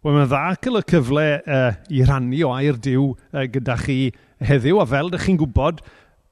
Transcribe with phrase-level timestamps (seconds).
[0.00, 3.74] Wel, mae'n dda cael y cyfle uh, i rannu o air diw uh, e, gyda
[3.82, 3.96] chi
[4.48, 5.82] heddiw, a fel ydych chi'n gwybod,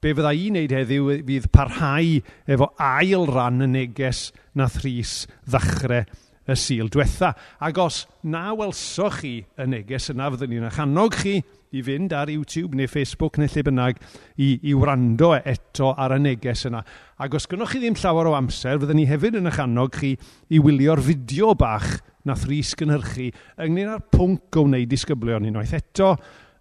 [0.01, 2.15] be fydda i wneud heddiw e, fydd parhau
[2.49, 4.23] efo ail ran y neges
[4.57, 6.01] na thris ddechrau
[6.49, 7.35] y sil diwetha.
[7.61, 11.35] Ac os na welsoch chi y neges yna, fyddwn ni'n eich chi
[11.69, 13.99] i fynd ar YouTube neu Facebook neu lle bynnag
[14.41, 16.81] i, i wrando e eto ar y neges yna.
[17.21, 20.15] Ac os gynnwch chi ddim llawer o amser, fyddwn ni hefyd yn eich annog chi
[20.49, 23.29] i wylio'r fideo bach na thris gynhyrchu
[23.61, 26.15] ynglyn â'r pwnc o wneud disgyblion unwaith eto.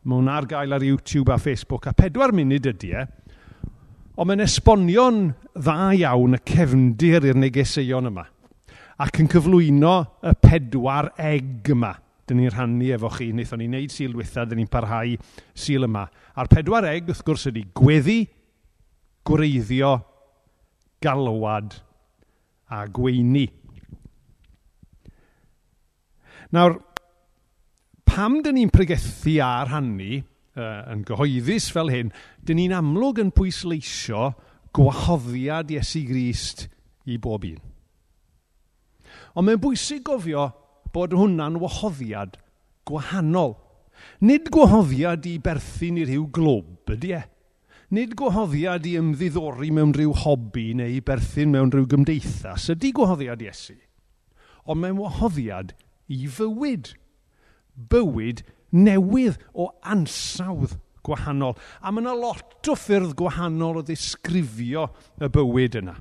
[0.05, 3.07] Mae hwnna ar gael ar YouTube a Facebook a pedwar munud ydy e.
[4.19, 5.23] Ond mae'n esbonio'n
[5.55, 8.27] dda iawn y cefndir i'r negeseuon yma
[8.99, 9.95] ac yn cyflwyno
[10.27, 11.95] y pedwar eg yma–
[12.29, 13.31] dyn ni'n rhannu efo chi.
[13.33, 15.17] Wnaethon ni wneud sil witha, dyn ni'n parhau
[15.57, 16.07] sil yma.
[16.39, 18.21] A'r pedwar eg, wrth gwrs, ydy gweddi,
[19.29, 19.95] gwreiddio,
[21.05, 21.79] galwad
[22.75, 23.47] a gweini.
[26.55, 26.79] Nawr,
[28.09, 32.13] pam dyn ni'n pregethu a rhannu uh, yn gyhoeddus fel hyn,
[32.45, 34.33] dyn ni'n amlwg yn pwysleisio
[34.77, 36.67] gwahoddiad Iesu Grist
[37.09, 37.61] i bob un.
[39.37, 40.49] Ond mae'n bwysig gofio
[40.95, 42.39] bod hwnna'n wahoddiad
[42.89, 43.57] gwahanol.
[44.25, 47.25] Nid gwahoddiad i berthyn i rhyw glwb, ydy e?
[47.95, 53.43] Nid gwahoddiad i ymddiddori mewn rhyw hobi neu i berthyn mewn rhyw gymdeithas, ydy gwahoddiad
[53.45, 53.79] Iesu.
[54.69, 55.73] Ond mae'n wahoddiad
[56.13, 56.93] i fywyd.
[57.89, 58.43] Bywyd
[58.75, 61.57] newydd o ansawdd gwahanol.
[61.81, 64.89] A mae yna lot o ffyrdd gwahanol o ddisgrifio
[65.23, 65.97] y bywyd yna.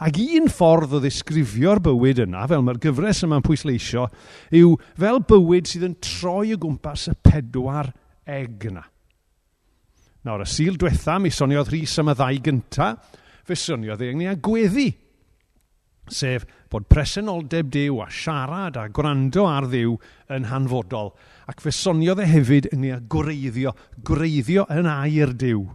[0.00, 4.06] Ac un ffordd o ddisgrifio'r bywyd yna, fel mae'r gyfres yma'n pwysleisio,
[4.56, 7.92] yw fel bywyd sydd yn troi o gwmpas y pedwar
[8.24, 8.86] eg yna.
[10.22, 12.92] Nawr, y sil diwetha, mi soniodd Rhys am y ddau gynta,
[13.42, 14.88] fe soniodd ei ynglyn â gweddi.
[16.12, 19.96] Sef bod presenoldeb Dyw a siarad a gwrando ar ddiw
[20.34, 21.12] yn hanfodol,
[21.50, 23.74] ac fe soniodd e hefyd ynglyn â gwreiddio,
[24.06, 25.66] gwreiddio yn air Dyw,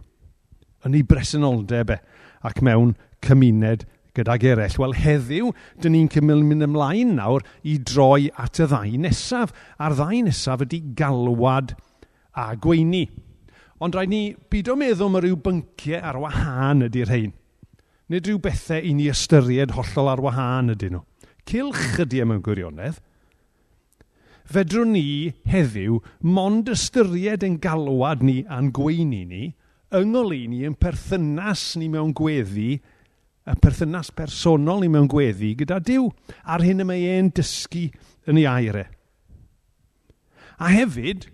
[0.88, 2.00] yn ei presenoldeb e,
[2.48, 3.84] ac mewn cymuned
[4.18, 4.76] gydag eraill.
[4.82, 5.52] Wel, heddiw,
[5.82, 9.54] dyn ni'n cymryd mynd ymlaen nawr i droi at y ddau nesaf.
[9.78, 11.76] A'r ddau nesaf ydy galwad
[12.38, 13.06] a gweini.
[13.78, 17.34] Ond rhaid ni byd o meddwl mae rhyw bynciau ar wahân ydy'r rhain.
[18.08, 21.04] Nid rhyw bethau i ni ystyried hollol ar wahân ydyn nhw.
[21.48, 22.98] Cilch ydy e mewn gwirionedd.
[24.48, 29.42] Fedrwn ni heddiw mond ystyried yn galwad ni a'n gweini ni,
[29.92, 32.78] yngolini yn perthynas ni mewn gweddi
[33.48, 36.08] y perthynas personol ni mewn gweddi gyda Dyw
[36.44, 37.88] ar hyn y mae e'n dysgu
[38.28, 38.86] yn ei aire.
[40.58, 41.28] A hefyd,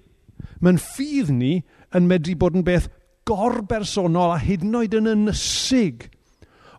[0.60, 1.54] mae'n ffydd ni
[1.96, 2.90] yn medru bod yn beth
[3.28, 6.10] gorbersonol a hyd yn oed yn ynysig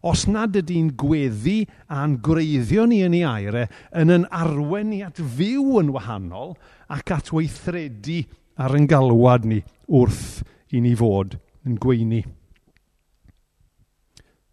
[0.05, 3.65] os nad ydy'n gweddi a'n gwreiddio ni yn ei aire
[3.97, 6.53] yn yn arwen ni at fyw yn wahanol
[6.93, 8.21] ac at weithredu
[8.61, 12.21] ar yn galwad ni wrth i ni fod yn gweini.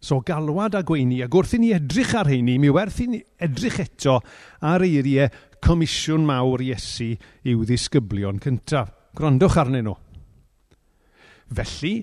[0.03, 3.21] So galwad a gweini, ac wrth i ni edrych ar heini, mi werth i ni
[3.39, 4.17] edrych eto
[4.59, 5.29] ar eiriau
[5.63, 7.13] comisiwn mawr Iesu
[7.47, 8.91] i'w ddisgyblion cyntaf.
[9.15, 9.95] Grondwch arnyn nhw.
[11.55, 11.93] Felly,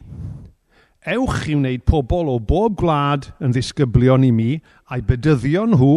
[1.12, 4.50] ewch i wneud pobl o bob gwlad yn ddisgyblion i mi,
[4.88, 5.92] a'i bydyddio nhw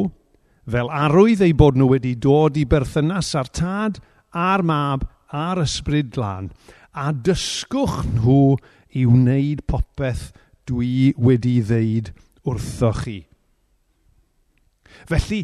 [0.67, 4.03] fel arwydd ei bod nhw wedi dod i berthynas a'r tad,
[4.35, 6.51] a'r mab, a'r ysbryd glân,
[6.91, 8.57] a dysgwch nhw
[8.91, 10.33] i wneud popeth
[10.69, 12.13] dwi wedi ddeud
[12.47, 13.18] wrtho chi.
[15.09, 15.44] Felly,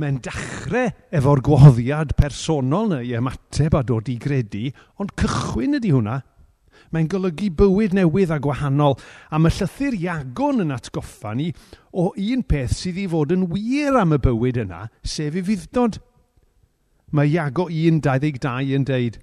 [0.00, 4.70] mae'n dechrau efo'r gwahoddiad personol neu i ymateb a dod i gredu,
[5.00, 6.20] ond cychwyn ydy hwnna.
[6.90, 8.96] Mae'n golygu bywyd newydd a gwahanol,
[9.30, 11.50] a mae llythyr Iagon yn atgoffa ni
[11.92, 16.00] o un peth sydd i fod yn wir am y bywyd yna, sef i fuddod.
[17.14, 19.20] Mae Iago 1.22 yn deud,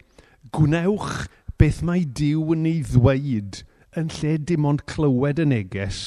[0.53, 1.25] Gwnewch
[1.59, 3.63] beth mae Dyw yn ei ddweud
[3.97, 6.01] yn lle dim ond clywed y neges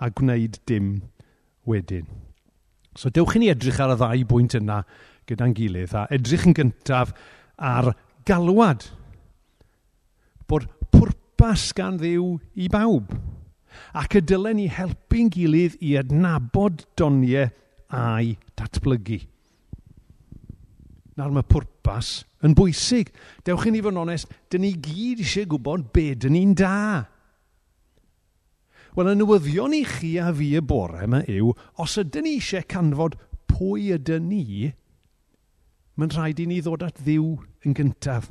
[0.00, 0.92] a gwneud dim
[1.68, 2.08] wedyn.
[2.98, 4.82] So dewch i ni edrych ar y ddau bwynt yna
[5.30, 7.14] gyda'n gilydd a edrych yn gyntaf
[7.56, 7.92] ar
[8.28, 8.84] galwad.
[10.50, 13.12] Bod pwrpas gan ddiw i bawb
[13.96, 17.48] ac y dylen ni helpu'n gilydd i adnabod doniau
[17.90, 19.20] a'i datblygu.
[21.18, 23.10] Nawr mae pwrpas yn bwysig.
[23.44, 26.76] Dewch i ni fod yn onest, dyn ni gyd eisiau gwybod be dyn ni'n da.
[28.96, 31.52] Wel, y newyddion i chi a fi y bore yma yw,
[31.82, 33.18] os ydyn ni eisiau canfod
[33.50, 34.70] pwy ydyn ni,
[36.00, 38.30] mae'n rhaid i ni ddod at ddiw yn gyntaf.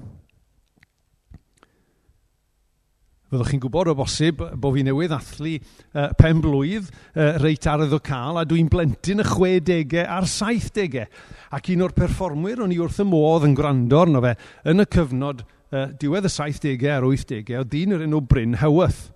[3.29, 7.83] Fyddwch chi'n gwybod o bosib bod fi newydd athlu uh, pen blwydd uh, reit ar
[7.85, 11.05] y cael a dwi'n blentyn y 60au a'r 70au.
[11.53, 14.33] Ac un o'r perfformwyr o'n i wrth y modd yn gwrando arno fe
[14.73, 19.11] yn y cyfnod uh, diwedd y 70au a'r 80au o dyn yr enw Bryn Hewyth.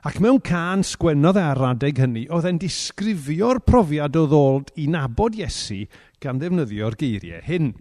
[0.00, 4.86] Ac mewn can sgwennodd e ar adeg hynny, oedd e'n disgrifio'r profiad o ddold i
[4.88, 5.82] nabod Iesu
[6.24, 7.74] gan ddefnyddio'r geiriau hyn.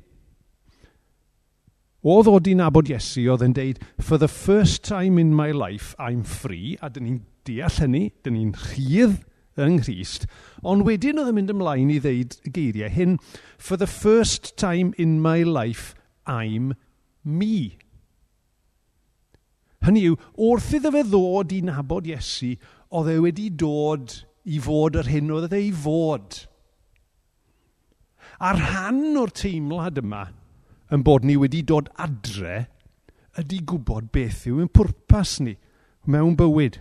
[2.04, 5.96] O ddod i nabod Iesu, oedd yn deud, for the first time in my life,
[5.96, 9.18] I'm free, a dyn ni'n deall hynny, dyn ni'n rhydd
[9.60, 10.28] yng Nghyst,
[10.64, 13.16] ond wedyn oedd yn mynd ymlaen i ddeud y geiriau hyn,
[13.56, 15.96] for the first time in my life,
[16.28, 16.76] I'm
[17.24, 17.80] me.
[19.86, 22.56] Hynny yw, wrth iddo fe ddod i nabod Iesu,
[22.96, 24.16] oedd e wedi dod
[24.50, 26.42] i fod yr hyn oedd e i fod.
[28.40, 30.26] A'r rhan o'r teimlad yma
[30.96, 32.66] yn bod ni wedi dod adre
[33.40, 35.56] ydy gwybod beth yw ein pwrpas ni
[36.10, 36.80] mewn bywyd.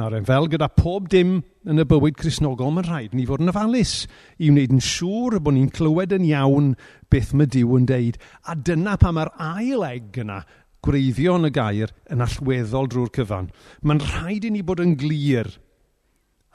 [0.00, 3.52] Nawr, e, fel gyda pob dim yn y bywyd Cresnogol, mae'n rhaid ni fod yn
[3.52, 4.06] ofalus
[4.40, 6.70] i wneud yn siŵr bod ni'n clywed yn iawn
[7.12, 8.16] beth mae Dyw yn deud.
[8.48, 10.40] A dyna pa mae'r ail eg yna
[10.82, 13.50] gwreiddion y gair yn allweddol drwy'r cyfan.
[13.86, 15.50] Mae'n rhaid i ni bod yn glir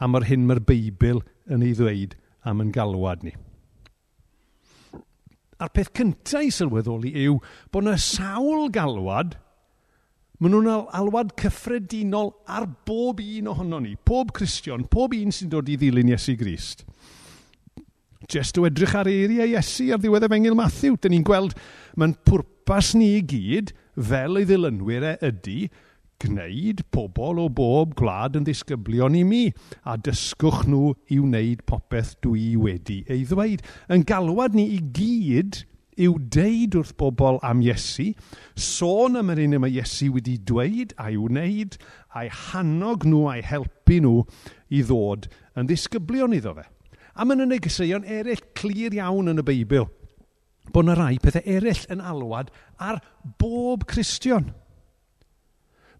[0.03, 3.33] am yr hyn mae'r Beibl yn ei ddweud am yn galwad ni.
[5.57, 7.39] A'r peth cyntaf i sylweddoli yw
[7.73, 9.37] bod yna sawl galwad,
[10.37, 15.71] maen nhw'n alwad cyffredinol ar bob un ohono ni, pob Cristion, pob un sy'n dod
[15.71, 16.83] i ddilyn Iesu Grist.
[18.27, 21.57] Jyst o edrych ar eiriau Iesu ar ddiwedd y fengil Matthew, dyn ni'n gweld
[21.97, 25.69] mae'n pwrpas pwrpas ni i gyd, fel ei ddilynwyr e ydy,
[26.19, 29.53] gwneud pobl o bob gwlad yn ddisgyblion i mi,
[29.87, 33.63] a dysgwch nhw i wneud popeth dwi wedi ei ddweud.
[33.87, 35.61] Yn galwad ni i gyd
[35.95, 38.09] yw deud wrth bobl am Iesu,
[38.59, 41.79] sôn am yr un yma Iesu wedi dweud a'i wneud,
[42.19, 44.25] a'i hannog nhw a'i helpu nhw
[44.67, 46.67] i ddod yn ddisgyblion iddo fe.
[47.15, 49.87] A maen yna negeseuon eraill clir iawn yn y Beibl
[50.73, 52.99] bod yna rai pethau eraill yn alwad ar
[53.39, 54.51] bob Cristion.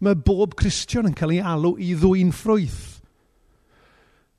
[0.04, 2.84] Mae bob Cristion yn cael ei alw i ddwy'n ffrwyth.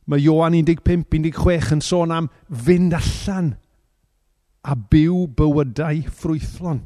[0.08, 3.56] Mae Ioan 15-16 yn sôn am fynd allan
[4.68, 6.84] a byw bywydau ffrwythlon.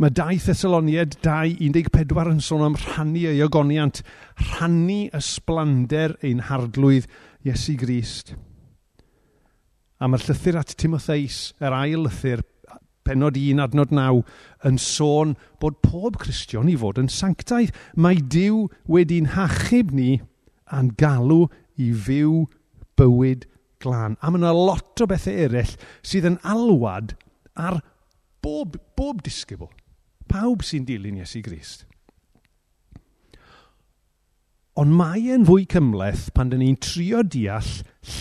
[0.00, 4.00] Mae 2 Thessaloniad 2.14 yn sôn am rhannu ei ogoniant,
[4.52, 7.10] rhannu ysblander ein hardlwydd
[7.44, 8.32] Iesu Grist.
[8.32, 8.49] Grist
[10.00, 12.40] A mae'r llythyr at Timotheus, yr ail lythyr,
[13.04, 14.22] penod 1 adnod 9,
[14.64, 17.74] yn sôn bod pob Cristion i fod yn sanctaidd.
[18.00, 20.22] Mae Dyw wedi'n hachub ni
[20.72, 22.46] a'n galw i fyw
[22.96, 23.44] bywyd
[23.82, 24.16] glân.
[24.20, 27.14] A mae yna lot o bethau eraill sydd yn alwad
[27.56, 27.80] ar
[28.44, 29.68] bob, bob disgybl.
[30.30, 31.84] Pawb sy'n dilyn Iesu Grist.
[34.80, 37.72] Ond mae e'n fwy cymleth pan dyn ni'n trio deall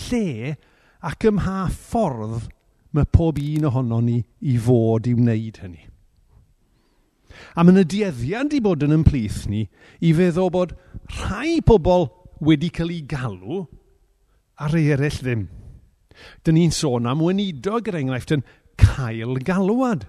[0.09, 0.57] lle
[1.05, 2.49] ac ym mha ffordd
[2.95, 5.85] mae pob un ohono ni i fod i wneud hynny.
[7.55, 9.63] A mae'n y dieddiad i bod yn ymplith ni
[10.03, 10.75] i feddwl bod
[11.21, 12.09] rhai pobl
[12.43, 13.63] wedi cael ei galw
[14.59, 15.47] a rei eraill ddim.
[16.43, 18.45] Dyna ni'n sôn am wenido gyda er enghraifft yn
[18.79, 20.07] cael galwad.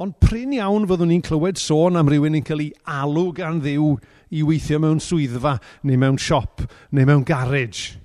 [0.00, 3.90] Ond pryn iawn fyddwn ni'n clywed sôn am rywun yn cael ei alw gan ddiw
[4.32, 8.00] i weithio mewn swyddfa, neu mewn siop, neu mewn garej.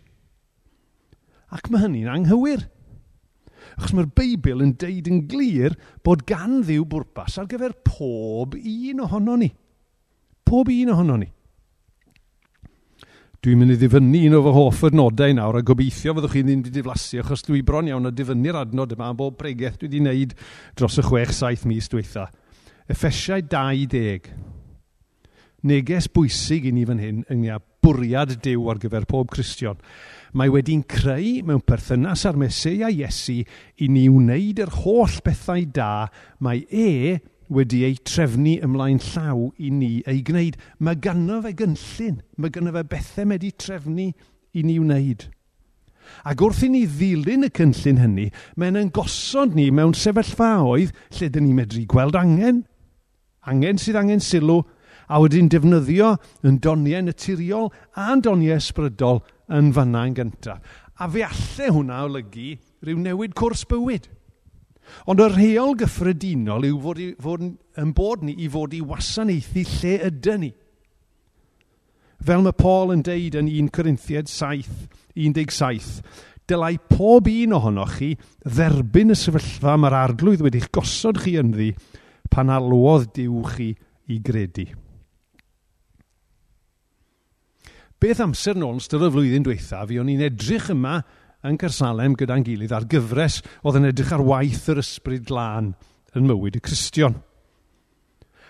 [1.56, 2.66] Ac mae hynny'n anghywir.
[3.78, 5.76] Achos mae'r Beibl yn deud yn glir
[6.06, 9.50] bod gan ddiw bwrpas ar gyfer pob un ohono ni.
[10.48, 11.28] Pob un ohono ni.
[13.44, 16.64] Dwi'n mynd i ddifynnu un o fy hoff adnodau nawr a gobeithio fyddwch chi'n ddim
[16.64, 20.02] wedi diflasu achos dwi bron iawn a difynnu'r adnod yma am bob bregaeth dwi wedi
[20.02, 20.34] wneud
[20.80, 22.26] dros y chwech saith mis diwetha.
[22.90, 24.32] Effesiau 20.
[25.70, 29.78] Neges bwysig i ni fan hyn yng nghia bwriad Dyw ar gyfer pob Cristion.
[30.36, 33.44] Mae wedi'n creu mewn perthynas â'r a Iesu
[33.78, 37.20] i ni wneud yr holl bethau da mae e
[37.50, 40.58] wedi ei trefnu ymlaen llaw i ni ei gwneud.
[40.80, 45.30] Mae ganddo fe gynllun, mae ganddo fe bethau wedi trefnu i ni wneud.
[46.28, 51.30] Ac wrth i ni ddilyn y cynllun hynny, mae'n yn gosod ni mewn sefyllfaoedd lle
[51.32, 52.64] dyn ni'n medru gweld angen.
[53.48, 54.62] Angen sydd angen sylw,
[55.08, 56.14] a wedi'n defnyddio
[56.48, 59.24] yn doniau naturiol a'n doniau ysbrydol
[59.58, 60.62] yn fanna yn gyntaf.
[60.98, 64.08] A fe allai hwnna olygu rhyw newid cwrs bywyd.
[65.08, 69.66] Ond y rheol gyffredinol yw fod i, fod yn bod ni i fod i wasanaethu
[69.78, 70.54] lle ydy ni.
[72.28, 76.02] Fel mae Paul yn deud yn 1 Corinthiad 7, 17,
[76.50, 78.14] dylai pob un ohonoch chi
[78.48, 81.74] dderbyn y sefyllfa mae'r arglwydd wedi'ch gosod chi ynddi
[82.32, 83.74] pan alwodd diw chi
[84.08, 84.66] i gredu.
[87.98, 91.00] Beth amser nôl, ystod y flwyddyn diwethaf, fi o'n i'n edrych yma
[91.48, 95.72] yn Cersalem gyda'n gilydd ar gyfres oedd yn edrych ar waith yr ysbryd glân
[96.18, 97.16] yn mywyd y Cristion.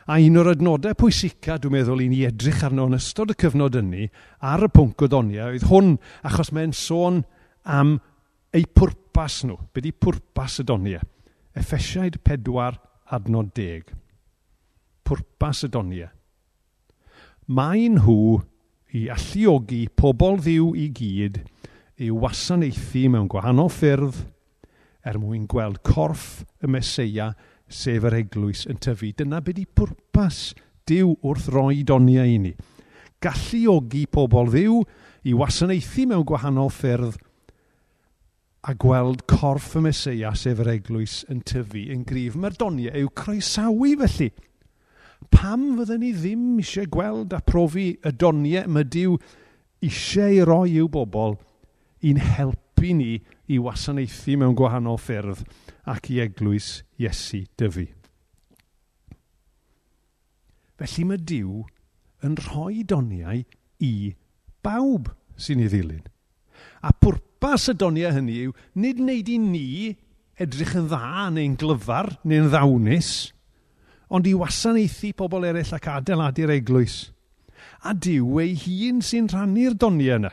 [0.08, 3.76] A un o'r adnodau pwysica, dwi'n meddwl, i ni edrych arno yn ystod y cyfnod
[3.80, 4.10] yni,
[4.44, 5.96] ar y pwnc o donia, oedd hwn
[6.28, 7.24] achos mae'n sôn
[7.64, 7.96] am
[8.56, 9.58] eu pwrpas nhw.
[9.72, 11.00] Be di pwrpas y donia?
[11.56, 12.80] Effesiaid 4
[13.16, 13.96] adnod 10.
[15.08, 16.12] Pwrpas y donia.
[17.48, 18.40] Mae nhw
[18.96, 21.42] i alluogi pobl ddiw i gyd
[22.00, 24.22] i wasanaethu mewn gwahanol ffyrdd
[25.08, 27.32] er mwyn gweld corff y Mesoea
[27.68, 29.12] sef yr eglwys yn tyfu.
[29.16, 30.54] Dyna beth i pwrpas
[30.88, 32.54] diw wrth roi doniau i ni.
[33.24, 34.82] Galluogi pobl ddiw
[35.28, 37.18] i wasanaethu mewn gwahanol ffyrdd
[38.68, 42.36] a gweld corff y Mesoea sef yr eglwys yn tyfu yn grif.
[42.40, 44.32] Mae'r doniau yw croesawu felly
[45.34, 49.18] pam fydden ni ddim eisiau gweld a profi y doniau mae Dyw
[49.86, 51.38] eisiau i roi i'w bobl
[52.08, 53.14] i'n helpu ni
[53.52, 55.46] i wasanaethu mewn gwahanol ffyrdd
[55.88, 57.88] ac i eglwys Iesu dyfu.
[60.78, 61.64] Felly mae Dyw
[62.26, 63.42] yn rhoi doniau
[63.84, 63.94] i
[64.66, 66.04] bawb sy'n ei ddilyn.
[66.86, 69.70] A pwrpas y doniau hynny yw nid wneud i ni
[70.38, 73.32] edrych yn dda neu'n glyfar neu'n ddawnus,
[74.10, 76.98] ond i wasanaethu pobl eraill ac adeiladu'r eglwys.
[77.84, 80.32] A diw ei hun sy'n rhannu'r doniau yna.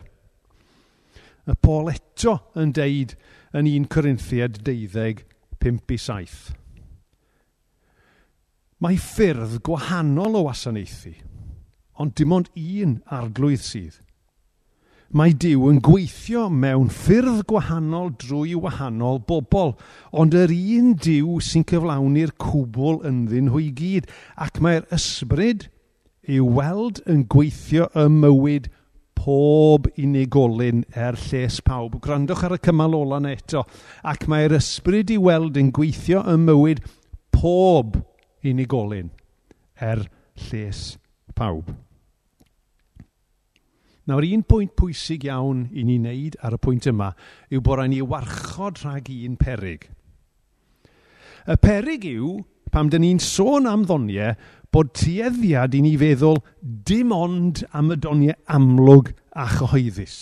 [1.44, 3.16] Y Paul eto yn deud
[3.54, 5.24] yn 1 Corinthiad 12,
[5.60, 6.54] 5 i 7.
[8.84, 11.14] Mae ffyrdd gwahanol o wasanaethu,
[12.00, 14.03] ond dim ond un arglwydd sydd
[15.14, 19.76] mae Dyw yn gweithio mewn ffyrdd gwahanol drwy wahanol bobl,
[20.10, 25.68] ond yr un Dyw sy'n cyflawni'r cwbl ynddyn nhw i gyd, ac mae'r ysbryd
[26.26, 28.66] i'w weld yn gweithio y mywyd
[29.14, 32.00] pob unigolyn er lles pawb.
[32.02, 33.62] Grandwch ar y cymal ola na eto.
[34.02, 36.82] Ac mae'r ysbryd i weld yn gweithio ym mywyd
[37.38, 38.00] pob
[38.42, 39.14] unigolyn
[39.78, 40.08] er
[40.50, 40.86] lles
[41.38, 41.70] pawb.
[44.04, 47.14] Nawr un pwynt pwysig iawn i ni wneud ar y pwynt yma
[47.48, 49.86] yw bod rhaid ni warchod rhag un perig.
[51.48, 52.36] Y perig yw,
[52.72, 54.34] pam dyn ni'n sôn am ddoniau,
[54.74, 60.16] bod tueddiad i ni feddwl dim ond am y doniau amlwg a chyhoeddus.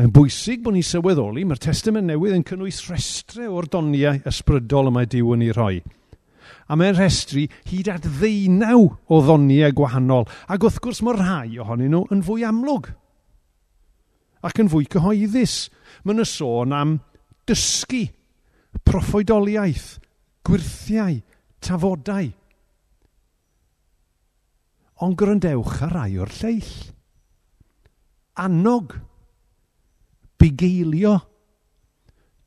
[0.00, 4.94] Yn bwysig bod ni'n sylweddoli, mae'r testament newydd yn cynnwys rhestru o'r doniau ysbrydol y
[4.96, 5.80] mae Dyw yn ei rhoi
[6.70, 11.90] a mae'n rhestru hyd at ddeunaw o ddoniau gwahanol, ac wrth gwrs mae rhai ohonyn
[11.90, 12.92] nhw yn fwy amlwg
[14.46, 15.68] ac yn fwy cyhoeddus.
[16.04, 16.96] mae'n y sôn am
[17.48, 18.06] dysgu,
[18.86, 19.98] proffwydoliaeth,
[20.46, 21.20] gwirthiau,
[21.60, 22.30] tafodau.
[25.04, 26.72] Ond gwrandewch ar rai o'r lleill.
[28.40, 28.94] Annog,
[30.40, 31.18] bugeilio,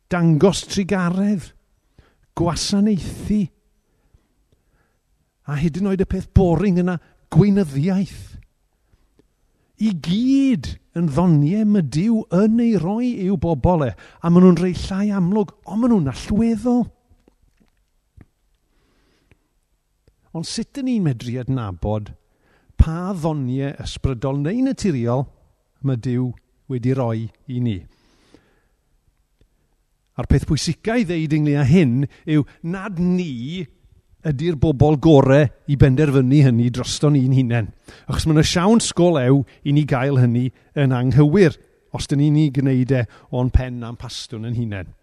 [0.09, 1.51] dangos trigaredd,
[2.37, 3.43] gwasanaethu,
[5.49, 6.97] A hyd yn oed y peth boring yna,
[7.33, 8.33] gweinyddiaeth.
[9.83, 14.59] I gyd yn ddoniau mae Dyw yn ei roi i'w bobl e, a maen nhw'n
[14.61, 16.83] rhoi llai amlwg, ond maen nhw'n allweddol.
[20.33, 22.13] Ond sut yn ni'n medru adnabod
[22.79, 25.27] pa ddoniau ysbrydol neu naturiol
[25.83, 26.31] mae Dyw
[26.71, 27.77] wedi roi i ni?
[30.13, 31.95] A'r peth pwysicau i ddeud ynglyn â hyn
[32.29, 33.65] yw nad ni
[34.27, 37.69] ydy'r bobl gorau i benderfynu hynny droston ni'n hunain.
[38.07, 40.49] Achos mae'n y siawn sgol ew i ni gael hynny
[40.79, 41.57] yn anghywir,
[41.93, 43.03] os dyn ni'n ni gwneud e
[43.35, 44.93] o'n pen a'n pastwn yn hunain.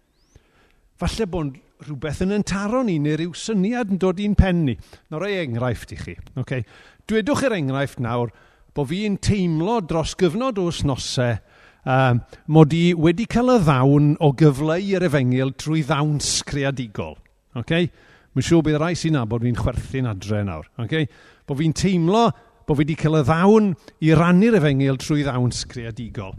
[1.01, 4.75] Falle bod rhywbeth yn yntaro ni neu rhyw syniad yn dod i'n pen ni.
[5.09, 6.17] Nawr ei enghraifft i chi.
[6.41, 6.65] Okay.
[7.09, 8.33] Dwedwch yr enghraifft nawr
[8.75, 11.39] bod fi'n teimlo dros gyfnod o wsnosau
[11.85, 12.21] um,
[12.53, 17.17] mod i wedi cael y ddawn o gyfleu yr efengil trwy ddawns creadigol.
[17.57, 17.89] Okay?
[18.31, 20.67] Mae'n siŵr bydd rhai sy'n nabod fi'n chwerthu'n adre nawr.
[20.85, 21.07] Okay?
[21.47, 22.29] Bod fi'n teimlo
[22.67, 23.71] bod fi wedi cael y ddawn
[24.05, 26.35] i rannu'r efengil trwy ddawns creadigol.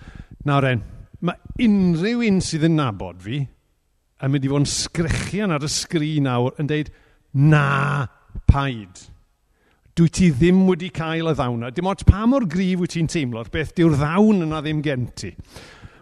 [0.49, 0.85] Nawr en,
[1.27, 3.43] mae unrhyw un sydd yn nabod fi
[4.23, 6.93] yn mynd i fod yn sgrichian ar y sgrin nawr yn deud,
[7.35, 8.07] na,
[8.49, 9.01] paid.
[9.99, 13.51] Dwi ti ddim wedi cael y ddawn Dim ots pa mor grif wyt ti'n teimlo'r
[13.53, 15.35] beth, dyw'r ddawn yna ddim gen ti.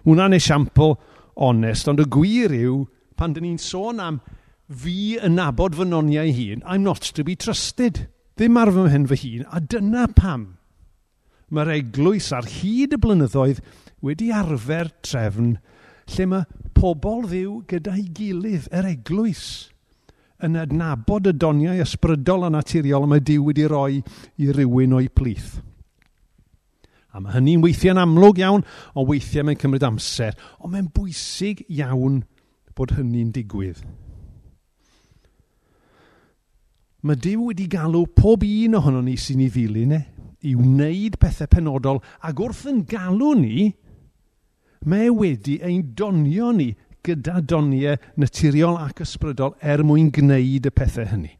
[0.05, 0.95] Hwna'n esiampl
[1.41, 2.85] onest, ond y gwir yw,
[3.19, 4.21] pan dyn ni'n sôn am
[4.71, 8.07] fi yn nabod fy noniau hun, I'm not to be trusted.
[8.39, 10.47] Ddim ar fy mhen fy hun, a dyna pam.
[11.51, 13.59] Mae'r eglwys ar hyd y blynyddoedd
[14.07, 15.57] wedi arfer trefn
[16.11, 19.71] lle mae pobl ddiw gyda'i gilydd, yr eglwys,
[20.43, 25.59] yn adnabod y doniau ysbrydol a naturiol mae Dyw wedi roi i rywun o'i plith.
[27.11, 30.37] A mae hynny'n weithiau'n amlwg iawn, ond weithiau mae'n cymryd amser.
[30.63, 32.23] Ond mae'n bwysig iawn
[32.79, 33.83] bod hynny'n digwydd.
[37.01, 40.01] Mae Dyw wedi galw pob un ohono ni sy'n ei ddilyn e,
[40.45, 43.71] i wneud pethau penodol, ac wrth yn galw ni,
[44.85, 51.09] mae wedi ein donio ni gyda doniau naturiol ac ysbrydol er mwyn gwneud y pethau
[51.09, 51.33] hynny.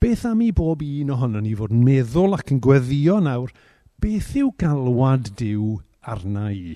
[0.00, 3.52] Beth am i bob un ohono ni fod yn meddwl ac yn gweddio nawr,
[4.00, 6.74] beth yw galwad Dyw arna i?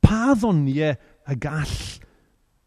[0.00, 1.76] Pa ddoniau y gall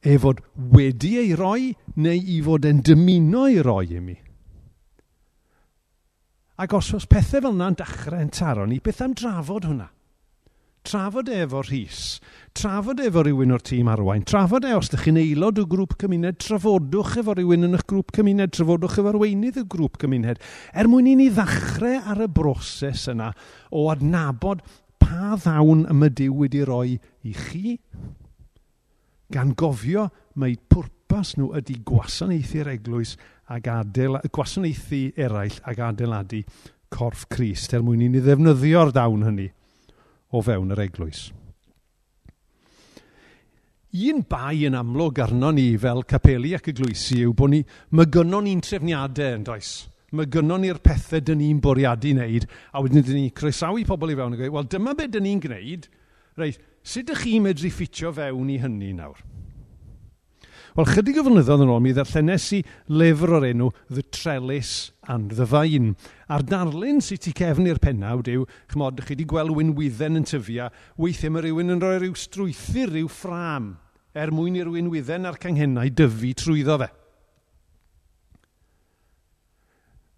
[0.05, 0.43] e fod
[0.75, 4.15] wedi ei roi neu i fod yn dymuno ei roi i mi.
[6.61, 9.89] Ac os oes pethau fel yna'n dechrau'n taro ni, beth am drafod hwnna?
[10.85, 12.19] Trafod e efo rhys,
[12.53, 15.95] trafod e efo rhywun o'r tîm arwain, trafod e os ydych chi'n aelod o grŵp
[16.03, 20.43] cymuned, trafodwch efo rhywun yn eich grŵp cymuned, trafodwch efo arweinydd y grŵp cymuned,
[20.77, 23.31] er mwyn i ni ddechrau ar y broses yna
[23.73, 24.61] o adnabod
[25.01, 26.93] pa ddawn y mydyw wedi roi
[27.25, 27.79] i chi
[29.35, 30.07] gan gofio
[30.39, 33.15] mae pwrpas nhw ydy gwasanaethu'r eglwys
[33.51, 36.43] ac adeil, gwasanaethu eraill ac adeiladu
[36.95, 39.49] corff Crist er mwyn i ni ddefnyddio'r dawn hynny
[40.31, 41.25] o fewn yr eglwys.
[43.95, 47.61] Un bai yn amlwg arno ni fel capeli ac eglwysi yw bod ni,
[47.95, 49.73] mae gynnon ni'n trefniadau yn does.
[50.15, 54.17] Mae gynnon ni'r pethau dyn ni'n bwriadu wneud, a wedyn dyn ni croesawu pobl i
[54.19, 55.87] fewn a gweud, wel dyma beth dyn ni'n gwneud,
[56.39, 59.17] reit, Sut ydych chi medru ffitio fewn i hynny nawr?
[60.75, 62.57] Wel, chydig o flynyddoedd yn ôl, mi ddarllenes i
[62.91, 65.93] lyfr o'r enw The Trellis and the Vine.
[66.27, 70.67] A'r darlun sy'n ti cefn i'r pennawd yw, chymod, chi wedi gweld wynwydden yn tyfia,
[70.99, 73.71] weithiau mae rhywun yn rhoi rhyw strwythyr, rhyw ffram,
[74.13, 76.91] er mwyn i'r wynwydden a'r canghennau dyfu trwyddo fe.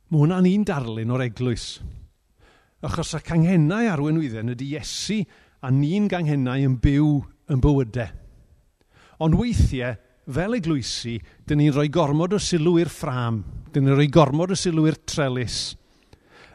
[0.10, 1.70] Mae hwnna'n un darlun o'r eglwys.
[2.88, 5.22] Achos y canghennau ar wynwydden ydy Iesu
[5.62, 7.12] a ni'n ganghennau yn byw
[7.54, 8.12] yn bywydau.
[9.24, 9.96] Ond weithiau,
[10.28, 11.16] fel eglwysi,
[11.48, 13.42] dyn ni'n rhoi gormod o sylw i'r ffram,
[13.74, 15.78] dyn ni'n rhoi gormod o sylw i'r trellis,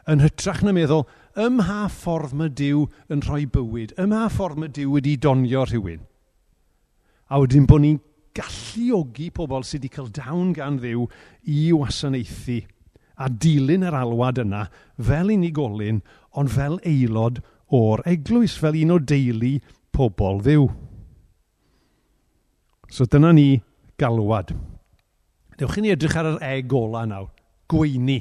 [0.07, 1.07] yn hytrach na meddwl,
[1.39, 5.65] ym mha ffordd mae Dyw yn rhoi bywyd, ym mha ffordd mae Dyw wedi donio
[5.65, 6.03] rhywun.
[7.33, 7.99] A wedyn bod ni'n
[8.37, 11.07] galluogi pobl sydd wedi cael dawn gan ddiw
[11.49, 12.61] i wasanaethu
[13.21, 16.01] a dilyn yr alwad yna fel unigolyn,
[16.37, 17.41] ond fel aelod
[17.73, 19.55] o'r eglwys fel un o deulu
[19.93, 20.67] pobl ddiw.
[22.93, 23.47] So dyna ni
[23.97, 24.53] galwad.
[25.57, 27.31] Dewch i ni edrych ar yr eg ola nawr,
[27.69, 28.19] gweini.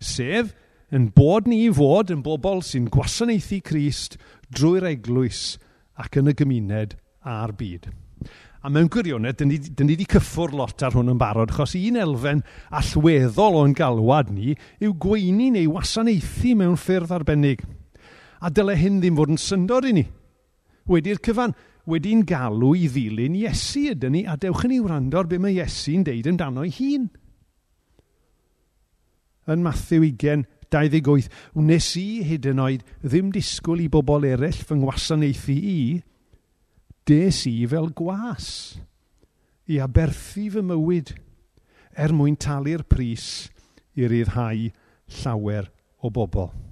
[0.00, 0.54] Sef,
[0.94, 4.16] yn bod ni i fod yn bobl sy'n gwasanaethu Crist
[4.48, 5.58] drwy'r eglwys
[6.00, 6.94] ac yn y gymuned
[7.28, 7.90] a'r byd.
[8.64, 11.76] A mewn gwirionedd, dyn ni, dyn ni wedi cyffwr lot ar hwn yn barod, achos
[11.78, 12.40] un elfen
[12.74, 17.66] allweddol o'n galwad ni yw gweini neu wasanaethu mewn ffyrdd arbennig–
[18.40, 20.04] A dyle hyn ddim fod yn syndod i ni.
[20.88, 21.54] Wedi'r cyfan,
[21.88, 25.56] wedi'n galw i ddilyn Iesu ydyn ni, a dewch yn ei wrando ar be mae
[25.56, 27.08] Iesu'n deud amdano ei hun.
[29.48, 34.76] Yn Matthew 20, 28, wnes i hyd yn oed ddim disgwyl i bobl eraill fy
[34.76, 35.80] ngwasanaethu i,
[37.08, 38.50] des i fel gwas
[39.68, 41.14] i aberthu fy mywyd
[41.98, 43.48] er mwyn talu'r pris
[43.96, 44.68] i ryddhau
[45.22, 45.72] llawer
[46.04, 46.67] o bobl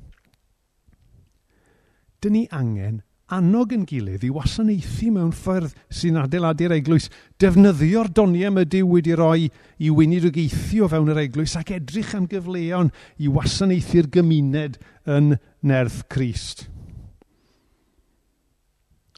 [2.27, 7.09] dyn ni angen annog yn gilydd i wasanaethu mewn ffyrdd sy'n adeiladu'r eglwys,
[7.43, 9.49] defnyddio'r doniau mae Dyw wedi roi
[9.83, 9.91] i
[10.31, 14.79] geithio fewn yr eglwys ac edrych am gyfleon i wasanaethu'r gymuned
[15.11, 15.35] yn
[15.67, 16.69] nerth Crist.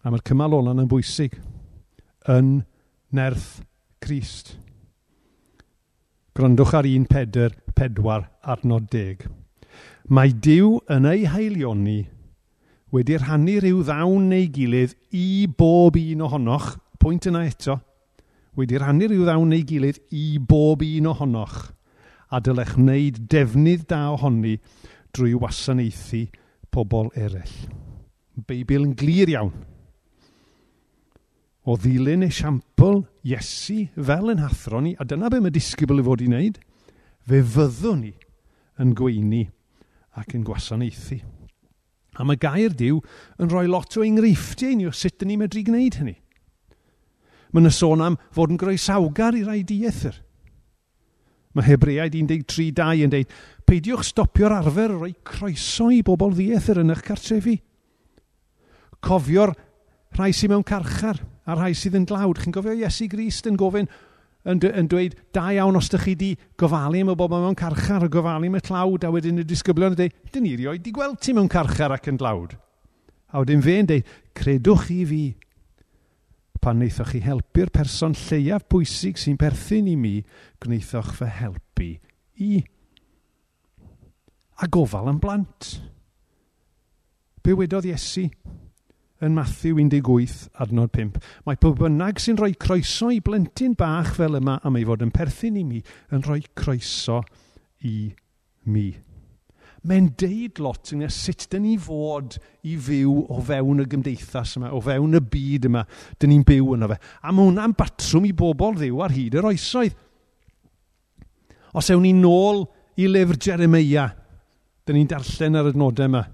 [0.04, 1.36] A mae'r cymal olan yn bwysig
[2.32, 2.62] yn
[3.12, 3.60] nerth
[4.00, 4.56] Crist.
[6.32, 9.26] Grandwch ar un Pedr pedwar, adnod deg.
[10.08, 12.06] Mae Dyw yn ei heilioni
[12.94, 16.70] wedi rhannu rhyw ddawn neu gilydd i bob un ohonoch,
[17.00, 17.78] pwynt yna eto,
[18.56, 21.58] wedi rhannu rhyw ddawn neu gilydd i bob un ohonoch,
[22.32, 24.56] a dylech wneud defnydd da ohoni
[25.16, 26.26] drwy wasanaethu
[26.72, 27.56] pobl eraill.
[28.48, 29.52] Beibl yn glir iawn.
[31.68, 36.22] O ddilyn esiampl Iesu fel yn hathro ni, a dyna be mae disgybl i fod
[36.24, 36.60] i wneud,
[37.28, 38.14] fe fyddwn ni
[38.80, 39.42] yn gweini
[40.16, 41.18] ac yn gwasanaethu.
[42.18, 42.98] A mae gair diw
[43.38, 46.16] yn rhoi lot o enghreifftiau ni o sut ni medru gwneud hynny.
[47.52, 50.18] Mae yna sôn am fod yn groesawgar i rai diethyr.
[51.56, 53.30] Mae Hebreaid 13.2 yn dweud,
[53.66, 57.56] peidiwch stopio'r arfer roi croeso i bobl ddiethyr yn eich cartrefi.
[59.04, 59.54] Cofio'r
[60.18, 62.42] rhai sy'n mewn carchar a rhai sydd yn glawd.
[62.42, 63.88] Chi'n gofio Iesu Grist yn gofyn,
[64.48, 66.30] yn, yn dweud, da iawn os ydych chi wedi
[66.60, 69.92] gofalu am y bobl mewn carchar a gofalu am y tlawd, a wedyn y disgyblion
[69.94, 72.56] yn dweud, dyn ni rioed wedi gweld ti mewn carchar ac yn tlawd.
[73.28, 75.22] A wedyn fe'n dweud, credwch chi fi,
[76.62, 80.14] pan wnaethoch chi helpu'r person lleiaf pwysig sy'n perthyn i mi,
[80.62, 81.90] gwnaethoch fy helpu
[82.44, 82.62] i.
[84.58, 85.74] A gofal yn blant.
[87.44, 88.26] Be wedodd Iesu?
[89.24, 91.18] yn Matthew 18, adnod 5.
[91.46, 95.12] Mae pob bynnag sy'n rhoi croeso i blentyn bach fel yma am ei fod yn
[95.14, 95.82] perthyn i mi,
[96.14, 97.22] yn rhoi croeso
[97.88, 98.12] i
[98.70, 98.88] mi.
[99.88, 104.72] Mae'n deud lot yna sut dyn ni fod i fyw o fewn y gymdeithas yma,
[104.74, 105.84] o fewn y byd yma,
[106.18, 106.98] dyn ni'n byw yna fe.
[107.22, 109.94] A mae hwnna'n batrwm i bobl ddiw ar hyd yr oesoedd.
[111.78, 112.64] Os ewn ni nôl
[112.98, 114.10] i lyfr Jeremia,
[114.86, 116.26] dyn ni'n darllen ar adnodau yma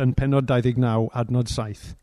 [0.00, 1.96] yn penod 29, adnod 7.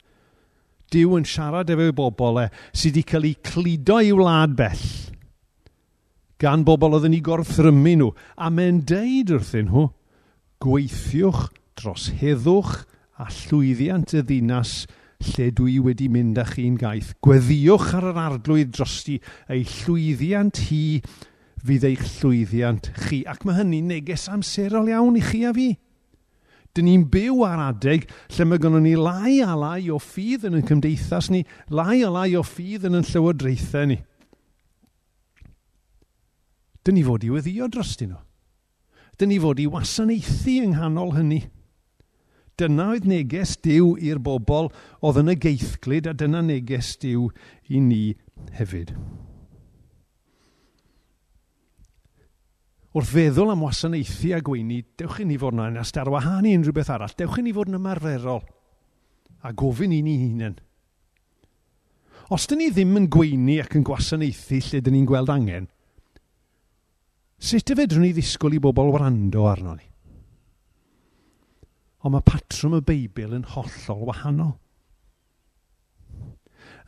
[0.94, 4.86] Dyw yn siarad efo bobl e, sydd wedi cael eu cludo i wlad bell
[6.44, 8.10] gan bobl oedden ei gorthrymu nhw.
[8.36, 9.86] A mae'n deud wrthyn nhw,
[10.64, 11.46] gweithiwch
[11.80, 12.82] dros heddwch
[13.22, 14.74] a llwyddiant y ddinas
[15.24, 17.14] lle dwi wedi mynd â chi'n gaeth.
[17.24, 19.20] Gweddiwch ar yr arglwydd drosti
[19.52, 20.84] ei llwyddiant hi
[21.64, 23.24] fydd eich llwyddiant chi.
[23.30, 25.70] Ac mae hynny'n neges amserol iawn i chi a fi.
[26.74, 30.58] Dyn ni'n byw ar adeg lle mae gynnon ni lai a lai o ffydd yn
[30.58, 34.00] y cymdeithas ni, lai a lai o ffydd yn y llywodraethau ni.
[36.84, 38.18] Dyn ni fod i weddio dros nhw.
[39.22, 41.44] Dyn ni fod i wasanaethu yng nghanol hynny.
[42.58, 47.30] Dyna oedd neges diw i'r bobl oedd yn y geithglid a dyna neges diw
[47.70, 48.04] i ni
[48.58, 48.94] hefyd.
[52.94, 56.76] wrth feddwl am wasanaethu a gweini, dewch i ni fod yna yn astar wahanu unrhyw
[56.78, 57.16] beth arall.
[57.18, 58.44] Dewch i ni fod yn ymarferol
[59.44, 60.60] a gofyn i ni hunain.
[62.34, 65.66] Os dyn ni ddim yn gweini ac yn gwasanaethu lle dyn ni'n gweld angen,
[67.44, 69.90] sut y fedrwn ni ddisgwyl i bobl wrando arno ni?
[72.04, 74.56] Ond mae patrwm y Beibl yn hollol wahanol.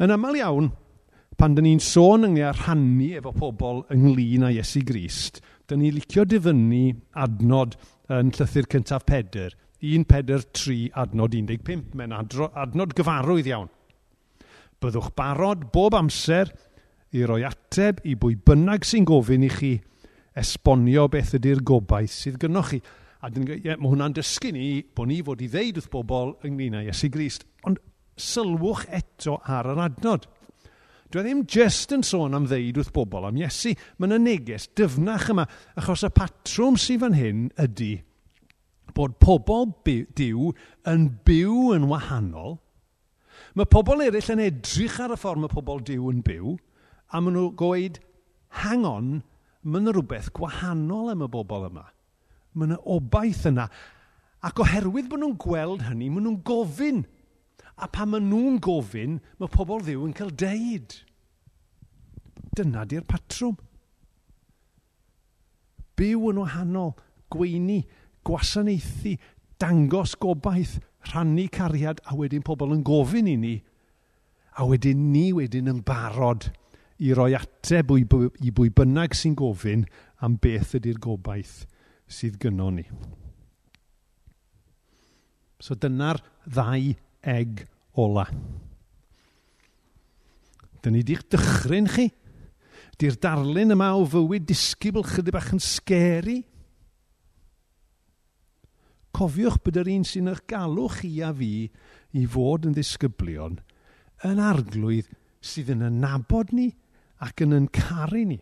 [0.03, 0.71] Yn aml iawn,
[1.39, 5.91] pan dyn ni'n sôn ynglyn â rhannu efo pobl ynglyn â Iesu Grist, dyn ni
[5.93, 6.83] licio difynnu
[7.25, 7.77] adnod
[8.13, 9.55] yn llythyr cyntaf Pedr.
[9.85, 13.71] 1 Pedr 3 adnod 15, mae'n adnod gyfarwydd iawn.
[14.81, 16.51] Byddwch barod bob amser
[17.15, 19.73] i roi ateb i bwy bynnag sy'n gofyn i chi
[20.35, 22.81] esbonio beth ydy'r gobaith sydd gynnwch chi.
[23.25, 26.77] A dyn, ie, mae hwnna'n dysgu ni bod ni fod i ddeud wrth bobl ynglyn
[26.77, 27.47] â Iesu Grist.
[27.65, 27.79] Ond
[28.21, 30.27] sylwch eto ar yr adnod.
[31.15, 33.71] Dwi e ddim jyst yn sôn am ddeud wrth bobl am Iesu.
[34.03, 35.45] Mae'n y neges dyfnach yma,
[35.79, 37.93] achos y patrwm sydd fan hyn ydy
[38.97, 40.49] bod pobl diw
[40.91, 42.57] yn byw yn wahanol.
[43.55, 46.57] Mae pobl eraill yn edrych ar y ffordd mae pobl diw yn byw,
[47.07, 48.01] a maen nhw gweud,
[48.65, 49.09] hang on,
[49.63, 51.87] mae yna rhywbeth gwahanol am y bobl yma.
[52.59, 53.69] Mae yna obaith yna.
[54.43, 57.05] Ac oherwydd bod nhw'n gweld hynny, maen nhw'n gofyn.
[57.79, 60.99] A pan maen nhw'n gofyn, mae pobl ddiw yn cael deud.
[62.55, 63.55] Dyna di'r patrwm.
[65.95, 66.93] Byw yn wahanol,
[67.31, 67.81] gweini,
[68.27, 69.15] gwasanaethu,
[69.61, 70.77] dangos gobaith,
[71.11, 73.55] rhannu cariad, a wedyn pobl yn gofyn i ni.
[74.59, 76.49] A wedyn ni wedyn yn barod
[77.03, 79.83] i roi ateb i bwy bynnag sy'n gofyn
[80.23, 81.65] am beth ydy'r gobaith
[82.07, 82.85] sydd gynnon ni.
[85.59, 86.93] So dyna'r ddau
[87.35, 87.65] eg
[87.99, 88.27] ola.
[90.83, 92.09] Dyna ni di'ch dychryn chi
[92.99, 96.39] Di'r darlun yma o fywyd disgybl chydig bach yn sgeri.
[99.15, 101.53] Cofiwch bod yr un sy'n eich galw chi a fi
[102.15, 103.59] i fod yn ddisgyblion
[104.27, 105.11] yn arglwydd
[105.43, 106.69] sydd yn nabod ni
[107.23, 108.39] ac yn yn caru ni.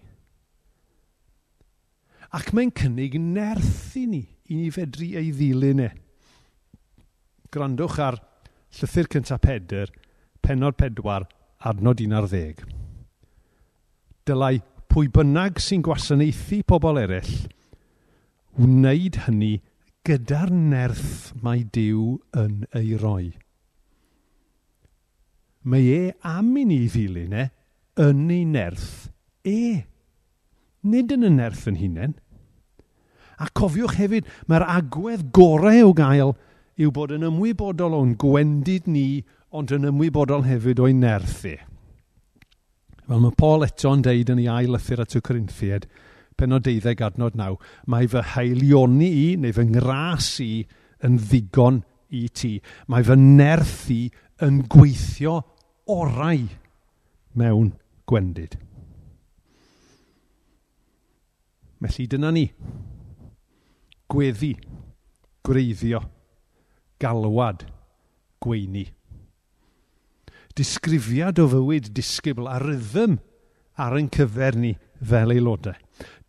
[2.33, 5.89] Ac mae'n cynnig nerthu ni i ni fedru ei ddilyn e.
[7.53, 8.17] Grandwch ar
[8.73, 9.91] Llythyr Cyntaf Pedr,
[10.41, 11.27] penod pedwar,
[11.61, 12.72] adnod 11
[14.27, 14.57] dylai
[14.91, 17.35] pwy bynnag sy'n gwasanaethu pobl eraill
[18.59, 19.53] wneud hynny
[20.05, 23.31] gyda'r nerth mae Dyw yn ei roi.
[25.63, 27.47] Mae e am i ni ddilyn e
[28.03, 29.07] yn ei nerth
[29.47, 29.85] e.
[30.83, 32.17] Nid yn y nerth yn hunain.
[33.39, 36.35] A cofiwch hefyd, mae'r agwedd gorau o gael
[36.77, 39.23] yw bod yn ymwybodol o'n gwendid ni,
[39.55, 41.57] ond yn ymwybodol hefyd o'i nerth e.
[43.07, 45.87] Fel mae Paul eto'n deud yn ei ail lythyr at y Corinthiad,
[46.39, 47.57] penod 12 adnod naw,
[47.91, 50.51] mae fy heilioni i, neu fy ngras i,
[51.03, 51.81] yn ddigon
[52.15, 52.55] i ti.
[52.87, 54.01] Mae fy nerth i
[54.45, 55.39] yn gweithio
[55.91, 56.45] orau
[57.39, 57.73] mewn
[58.07, 58.55] gwendid.
[61.83, 62.45] Felly dyna ni.
[64.07, 64.53] Gweddi,
[65.43, 65.99] gwreiddio,
[67.01, 67.65] galwad,
[68.39, 68.85] gweini
[70.57, 73.17] disgrifiad o fywyd disgybl a rhythm
[73.79, 75.77] ar ein cyfer ni fel aelodau.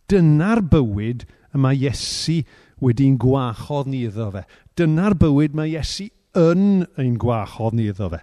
[0.09, 2.43] Dyna'r bywyd y mae Iesu
[2.85, 4.45] wedi'n gwachodd ni iddo fe.
[4.77, 6.09] Dyna'r bywyd mae Iesu
[6.39, 8.21] yn ein gwachodd ni iddo fe.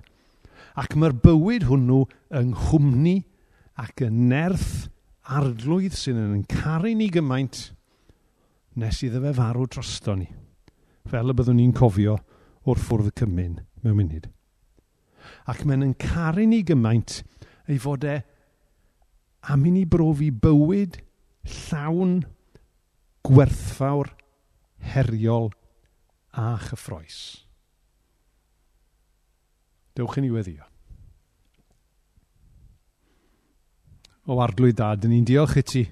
[0.80, 2.04] Ac mae'r bywyd hwnnw
[2.40, 3.18] yng nghwmni
[3.82, 4.88] ac yn nerth
[5.32, 7.70] arglwydd sy'n yn caru ni gymaint
[8.80, 10.28] nes iddo fe farw drosto ni,
[11.12, 12.18] fel y byddwn ni'n cofio
[12.68, 14.30] o'r ffwrdd cymyn mewn munud.
[15.50, 17.22] Ac mae'n yn caru ni gymaint
[17.70, 18.18] ei fod e
[19.54, 21.00] am i ni brofi bywyd
[21.68, 22.20] llawn
[23.26, 24.12] gwerthfawr,
[24.94, 25.50] heriol
[26.38, 27.22] a chyffroes.
[29.98, 30.68] Dewch i ni weddio.
[34.30, 35.84] O arglwydd dad, ni'n diolch i ti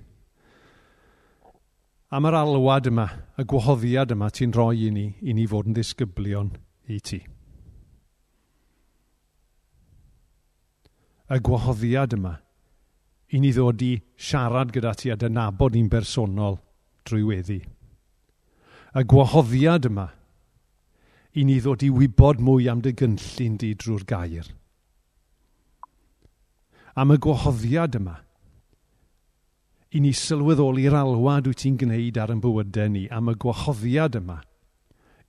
[2.09, 3.05] am yr alwad yma,
[3.37, 6.55] y gwahoddiad yma ti'n rhoi i ni, i ni fod yn ddisgyblion
[6.89, 7.19] i ti.
[11.29, 12.35] y gwahoddiad yma
[13.29, 16.57] i ni ddod i siarad gyda ti a dynabod ni'n bersonol
[17.05, 17.59] drwy weddi.
[18.97, 20.07] Y gwahoddiad yma
[21.37, 24.47] i ni ddod i wybod mwy am dy gynllun di drwy'r gair.
[26.97, 28.15] Am y gwahoddiad yma
[29.93, 34.39] i ni sylweddoli'r alwad wyt ti'n gwneud ar yn bywydau ni am y gwahoddiad yma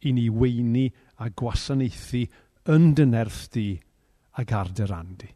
[0.08, 0.86] i ni weini
[1.20, 2.24] a gwasanaethu
[2.72, 3.66] yn dy nerth di
[4.40, 5.30] ac ar dy rand di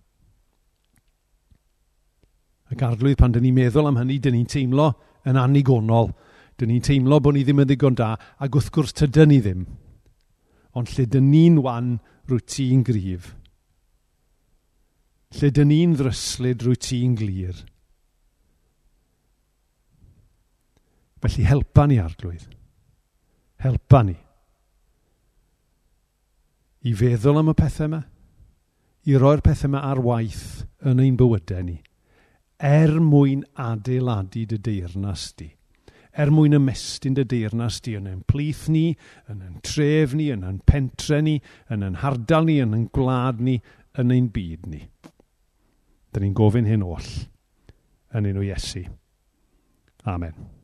[2.75, 4.91] ac arglwydd pan dyn ni'n meddwl am hynny, dyn ni'n teimlo
[5.29, 6.11] yn anigonol.
[6.59, 9.65] Dyn ni'n teimlo bod ni ddim yn ddigon da, ac wrth gwrs tydyn ni ddim.
[10.75, 11.97] Ond lle dyn ni'n wan
[12.29, 13.33] rwy ti'n gryf.
[15.39, 17.63] Lle dyn ni'n ddryslyd rwy ti'n glir.
[21.25, 22.51] Felly helpa ni arglwydd.
[23.65, 24.19] Helpa ni.
[26.85, 28.03] I feddwl am y pethau yma.
[29.09, 31.79] I roi'r pethau yma ar waith yn ein bywydau ni
[32.59, 35.51] er mwyn adeiladu dy deyrnas di.
[36.15, 38.95] Er mwyn ymestyn dy deyrnas di yn ein plith ni,
[39.31, 43.43] yn ein tref ni, yn ein pentre ni, yn ein hardal ni, yn ein gwlad
[43.43, 43.59] ni,
[43.99, 44.85] yn ein byd ni.
[46.15, 47.11] Dyna ni'n gofyn hyn oll
[48.15, 48.85] yn enw Iesu.
[50.07, 50.64] Amen.